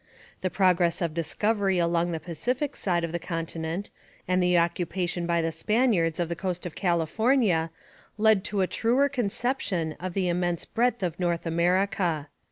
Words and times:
The 0.41 0.49
progress 0.49 0.99
of 0.99 1.13
discovery 1.13 1.77
along 1.77 2.11
the 2.11 2.19
Pacific 2.19 2.75
side 2.75 3.03
of 3.03 3.11
the 3.11 3.19
continent 3.19 3.91
and 4.27 4.41
the 4.41 4.57
occupation 4.57 5.27
by 5.27 5.43
the 5.43 5.51
Spaniards 5.51 6.19
of 6.19 6.27
the 6.27 6.35
coast 6.35 6.65
of 6.65 6.73
California 6.73 7.69
led 8.17 8.43
to 8.45 8.61
a 8.61 8.65
truer 8.65 9.07
conception 9.09 9.95
of 9.99 10.15
the 10.15 10.27
immense 10.27 10.65
breadth 10.65 11.03
of 11.03 11.19
North 11.19 11.45
America. 11.45 12.29